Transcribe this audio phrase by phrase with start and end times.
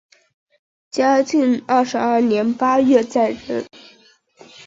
[0.89, 3.63] 嘉庆二十二年八月再任。